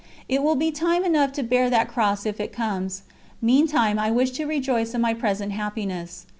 [0.27, 3.03] It will be time enough to bear that cross if it comes,
[3.39, 6.25] meantime I wish to rejoice in my present happiness.